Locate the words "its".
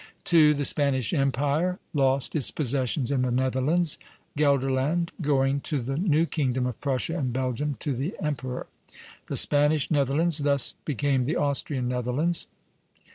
2.35-2.49